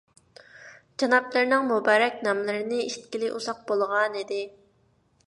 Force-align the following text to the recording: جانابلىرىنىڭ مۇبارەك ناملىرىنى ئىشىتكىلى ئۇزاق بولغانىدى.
جانابلىرىنىڭ 1.01 1.67
مۇبارەك 1.71 2.17
ناملىرىنى 2.29 2.79
ئىشىتكىلى 2.87 3.29
ئۇزاق 3.37 3.63
بولغانىدى. 3.69 4.41